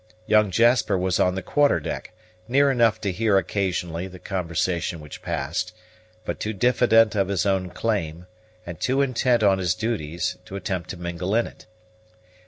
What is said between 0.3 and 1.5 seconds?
Jasper was on the